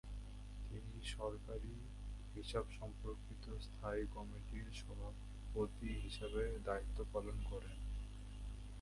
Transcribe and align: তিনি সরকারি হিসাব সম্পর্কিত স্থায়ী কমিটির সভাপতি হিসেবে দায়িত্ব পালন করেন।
তিনি 0.69 0.99
সরকারি 1.11 1.73
হিসাব 2.35 2.65
সম্পর্কিত 2.79 3.45
স্থায়ী 3.59 4.03
কমিটির 4.13 4.67
সভাপতি 4.71 5.89
হিসেবে 6.03 6.43
দায়িত্ব 6.65 6.97
পালন 7.13 7.37
করেন। 7.51 7.75